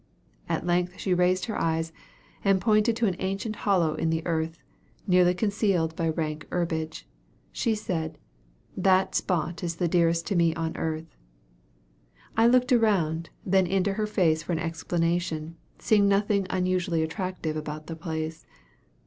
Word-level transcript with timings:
At 0.49 0.65
length 0.65 0.97
she 0.97 1.13
raised 1.13 1.45
her 1.45 1.61
eyes, 1.61 1.93
and 2.43 2.59
pointing 2.59 2.95
to 2.95 3.05
an 3.05 3.15
ancient 3.19 3.55
hollow 3.57 3.93
in 3.93 4.09
the 4.09 4.25
earth, 4.25 4.57
nearly 5.05 5.35
concealed 5.35 5.95
by 5.95 6.09
rank 6.09 6.47
herbage, 6.51 7.07
she 7.51 7.75
said, 7.75 8.17
"that 8.75 9.13
spot 9.13 9.63
is 9.63 9.75
the 9.75 9.87
dearest 9.87 10.25
to 10.25 10.35
me 10.35 10.55
on 10.55 10.75
earth." 10.75 11.15
I 12.35 12.47
looked 12.47 12.73
around, 12.73 13.29
then 13.45 13.67
into 13.67 13.93
her 13.93 14.07
face 14.07 14.41
for 14.41 14.53
an 14.53 14.57
explanation, 14.57 15.55
seeing 15.77 16.07
nothing 16.07 16.47
unusually 16.49 17.03
attractive 17.03 17.55
about 17.55 17.85
the 17.85 17.95
place. 17.95 18.47